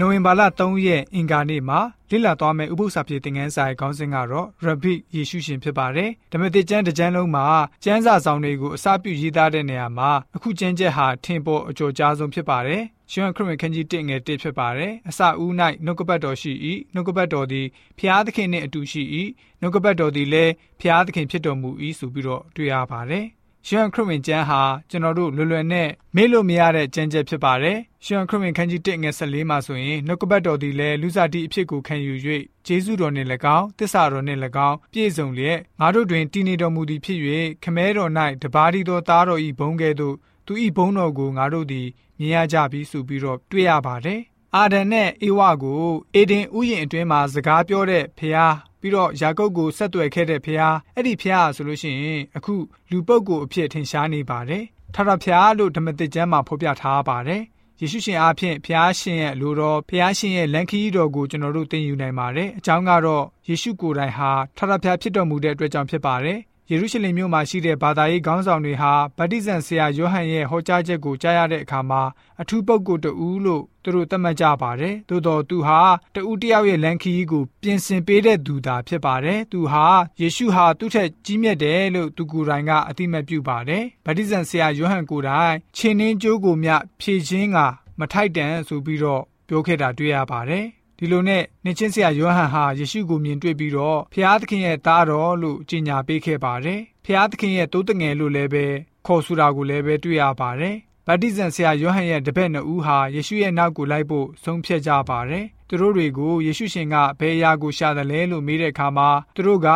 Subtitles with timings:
[0.00, 7.46] နိုဝင်ဘာလ3ရက်အင်္ဂါနေ့မှာလေ့လာသွားမယ့်ဥပုသ္စာပြေသင်ခန်းစာရဲ့ခေါင်းစဉ်ကတော့ရဘိယေရှုရှင်ဖြစ်ပါတယ်။ဓမ္မသစ်ကျမ်းတစ်ကျမ်းလုံးမှာ
[7.84, 15.52] ကျမ်းစာဆောင်တွေကိုအစပြုရေးသားတဲ့နေရာမှာအခုကျမ်းချက်ဟာထင်ပေါ်အကျော်ကြားဆုံးဖြစ်ပါတယ်။ရှင်ခရစ်ဝင်ခန်းကြီး1ငယ်1ဖြစ်ပါတယ်။အစဦး၌
[15.84, 16.52] နှုတ်ကပတ်တော်ရှိ၏။
[16.94, 17.66] နှုတ်ကပတ်တော်သည်
[17.98, 19.02] ဖျားသခင်နှင့်အတူရှိ၏။
[19.60, 23.26] နှုတ်ကပတ်တော်သည်လည်းဖျားသခင်ဖြစ်တော်မူ၏ဆိုပြီးတော့တွေ့ရပါတယ်။
[23.68, 32.14] ရှန်ခရစ်ဝင်ကျမ်းဟာကျွန်တော်တို့လွယ်လွယ်နဲ့မေ့လို့မရတဲ့ကျမ်းချက်ဖြစ်ပါတယ်။ရှန်ခရစ်ဝင်ခန်းကြီး1ငယ်14မှာဆိုရင်နှုတ်ကပတ်တော်သည်လည်းလူစားတိအဖြစ်ကိုခံယူ၍
[32.66, 37.18] ဂျေဇုတော်နှင့်၎င်းတစ္ဆာတော်နှင့်၎င်းပြည့်စုံလျက်ငါတို့တွင်တည်နေတော်မူသည်ဖြစ်၍
[37.64, 38.10] ခမဲတော်၌
[38.42, 40.14] တပါးဒီသောသားတော်၏ဘုံကဲ့သို့
[40.46, 44.20] သူ၏ဘုံတော်ကိုငါတို့သည်မြင်ရကြပြီဆိုပြီးတော့တွေ့ရပါတယ်။
[44.56, 48.54] အာဒန်နဲ့အေဝါကိုအေဒင်ဥယျာဉ်အတွင်းမှာစကားပြောတဲ့ဖျား
[48.84, 50.60] ပြီးတော့ယာကုပ်ကိုဆက်သွယ်ခဲ့တဲ့ဖះ
[50.94, 52.54] အဲ့ဒီဖះဆိုလို့ရှိရင်အခု
[52.90, 57.42] လူပုဂ္ဂိုလ်အဖြစ်ထင်ရှားနေပါတယ်ထာဝရဖះလို့ဓမ္မသစ်ကျမ်းမှာဖော်ပြထားပါတယ်
[57.80, 66.38] ယေရှုရှင်အားဖြင့်ဖះရှင်ရဲ့လိုတော်ဖះရှင်ရဲ့လန်ခီးတော်ကိုကျွန်တော်တို့သိယူနိုင်ပါတယ်အကြောင်းကတော့ယေရှုကိုယ်တိုင်ဟာထာဝရဖះဖြစ်တော်မူတဲ့အတွက်ကြောင့်ဖြစ်ပါတယ်
[66.70, 72.02] ယေရုရှလင်မြို့မှာရှိတဲ့ဘာသာရေးခေါင်းဆောင်တွေဟာဗတ္တိဇံဆရာယောဟန်ရဲ့ဟောကြားချက်ကိုကြားရတဲ့အခါမှာ
[72.40, 75.80] အထူးပုဂ္ဂိုလ်တူလို့သူတို့သတ်မှတ်ကြပါတယ်။သို့တော်သူဟာ
[76.14, 79.86] တူတယောက်ရဲ့လန်ခီကိုပြင်ဆင်ပေးတဲ့သူသာဖြစ်ပါတယ်။သူဟာ
[80.20, 86.70] ယေရှုဟာသူ့ထက်ကြီးမြတ်တယ်လို့သူကိုယ်တိုင်ကအသိမှတ်ပြုပါတယ်။ဗတ္တိဇံဆရာယောဟန်ကိုယ်တိုင်ခြေနှင်းကြိုးကိုမြ
[87.00, 87.58] ဖြည့်ခြင်းက
[87.98, 90.66] မထိုက်တန်ဆိုပြီးတော့ပြောခဲ့တာတွေ့ရပါတယ်။
[91.04, 98.66] ဒီလိုနဲ့နှင်းချင်းဆရာယောဟန်ဟာယေရှုကိုမြင်တွေ့ပြီးတော့ဖျားသခင်ရဲ့သားတော်လို့ကြေညာပေးခဲ့ပါတယ်။ဖျားသခင်ရဲ့တိုးတငယ်လို့လည်းပဲ
[99.06, 109.68] ခေါ်ဆိုတာကိုလည်းပဲတွေ့ရပါတယ်။ဗတ္တိဇံဆရာယောဟန်ရဲ့တပည့်နှစ်ဦးဟာယေရှုရဲ့နောက်ကိုလိုက်ဖို့ဆုံးဖြတ်ကြပါတယ်။သူတို့တွေကိုယေရှုရှင်ကဘယ်အရာကိုရှာတယ်လဲလို့မေးတဲ့အခါမှာသူတို့က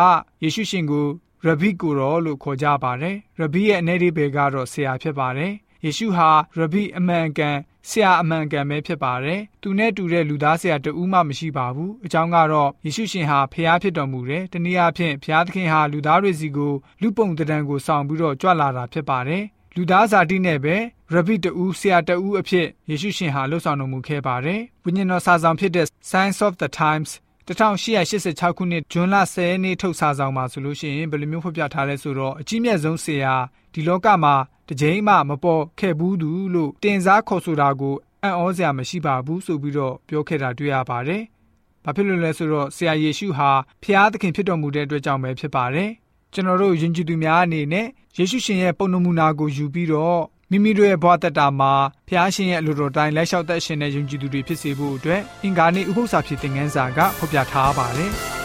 [0.43, 1.07] ယေရှုရှင်ကို
[1.45, 5.53] ရဘိကိုရောလို့ခေါ်ကြပါတယ်။ရဘိရဲ့အနေဒီဘေကတော့ဆရာဖြစ်ပါတယ်။
[5.85, 7.57] ယေရှုဟာရဘိအမှန်ကန်
[7.87, 19.43] ဆရာအမှန်ကန်ပဲဖြစ်ပါတယ်။သူနဲ့တူတဲ့လူသားဆရာတဦးမှမရှိပါဘူး။အကြောင်းကတော့ယေရှုရှင်ဟာဖျားဖြစ်တော်မူတယ်။တနည်းအားဖြင့်ဖျားသခင်ဟာလူသားတွေစီကိုလူပုံတံတန်ကိုဆောင်ပြီးတော့ကြွလာတာဖြစ်ပါတယ်။
[19.75, 20.75] လူသားဇာတိနဲ့ပဲ
[21.13, 27.11] ရဘိတူဆရာတူအဖြစ်ယေရှုရှင်ဟာလှုပ်ဆောင်တော်မူခဲ့ပါတယ်။ဝိညာဉ်တော်စာဆောင်ဖြစ်တဲ့ Science of the Times
[27.49, 33.33] 1886ခုနှစ်ဇွန်လ10ရက်နေ့ထုတ်စာဆောင်မှာဆိုလို့ရှိရင်ဘယ်လိုမျိုးဖော်ပြထားလဲဆိုတော့အကြီးမြတ်ဆုံးဆရာ
[33.73, 34.35] ဒီလောကမှာ
[34.67, 41.21] တစ်ကြိမ်မှမပေါ်ခဲ့ဘူးသူလို့တင်စားခေါ်ဆိုတာကိုအံ့ဩစရာမရှိပါဘူးဆိုပြီးတော့ပြောခဲ့တာတွေ့ရပါတယ်။
[41.83, 43.49] ဘာဖြစ်လို့လဲဆိုတော့ဆရာယေရှုဟာ
[43.83, 45.89] ဖျားသခင်ဖြစ်တော်မူတဲ့အတွက်ကြောင့်ပဲဖြစ်ပါတယ်။
[46.33, 50.21] ကျွန်တော်တို့ယဉ်ကျေးသူများအနေနဲ့ယေရှုရှင်ရဲ့ပုံနမူနာကိုယူပြီးတော့
[50.51, 51.73] မိမိတို့ရဲ့ဘဝတက်တာမှာ
[52.07, 58.13] ဖျားရှင်ရဲ့အလိုတော်တိုင်းလက်လျှောက်သက်ရှင်တဲ့ယဉ်ကျေးသူတွေဖြစ်စေဖို့အတွက်အင်္ဂါနေ့ဥပုသ္စာဖြစ်တဲ့ငန်းစာကဖော်ပြထားပါတယ်။